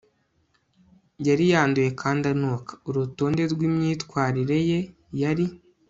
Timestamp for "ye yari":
4.69-5.45